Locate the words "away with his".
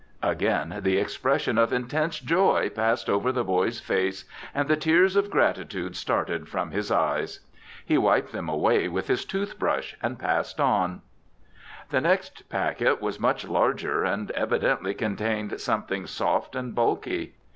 8.49-9.25